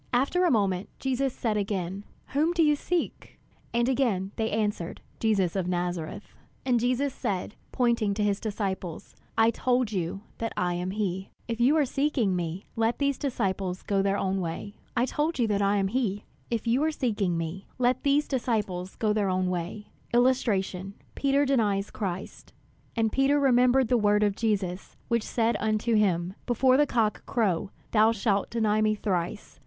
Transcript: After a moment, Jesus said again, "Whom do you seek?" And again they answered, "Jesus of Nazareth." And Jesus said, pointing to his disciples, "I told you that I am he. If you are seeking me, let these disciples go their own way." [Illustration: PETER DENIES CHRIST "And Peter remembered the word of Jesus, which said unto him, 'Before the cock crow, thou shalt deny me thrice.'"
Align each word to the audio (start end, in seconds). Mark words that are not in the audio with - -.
After 0.13 0.45
a 0.45 0.49
moment, 0.49 0.89
Jesus 0.97 1.31
said 1.31 1.57
again, 1.57 2.05
"Whom 2.29 2.53
do 2.53 2.63
you 2.63 2.75
seek?" 2.75 3.37
And 3.71 3.87
again 3.87 4.31
they 4.35 4.49
answered, 4.49 4.99
"Jesus 5.19 5.55
of 5.55 5.67
Nazareth." 5.67 6.33
And 6.65 6.79
Jesus 6.79 7.13
said, 7.13 7.53
pointing 7.71 8.15
to 8.15 8.23
his 8.23 8.39
disciples, 8.39 9.15
"I 9.37 9.51
told 9.51 9.91
you 9.91 10.21
that 10.39 10.53
I 10.57 10.73
am 10.73 10.89
he. 10.89 11.29
If 11.47 11.61
you 11.61 11.77
are 11.77 11.85
seeking 11.85 12.35
me, 12.35 12.65
let 12.75 12.97
these 12.97 13.19
disciples 13.19 13.83
go 13.83 14.01
their 14.01 14.17
own 14.17 14.39
way." 14.41 14.73
[Illustration: 14.97 15.33
PETER 21.13 21.45
DENIES 21.45 21.91
CHRIST 21.91 22.53
"And 22.95 23.11
Peter 23.11 23.39
remembered 23.39 23.87
the 23.87 23.97
word 23.99 24.23
of 24.23 24.35
Jesus, 24.35 24.95
which 25.09 25.21
said 25.23 25.55
unto 25.59 25.93
him, 25.93 26.33
'Before 26.47 26.75
the 26.75 26.87
cock 26.87 27.23
crow, 27.27 27.69
thou 27.91 28.11
shalt 28.11 28.49
deny 28.49 28.81
me 28.81 28.95
thrice.'" 28.95 29.59